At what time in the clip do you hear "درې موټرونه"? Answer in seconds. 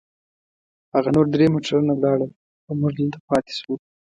1.35-1.91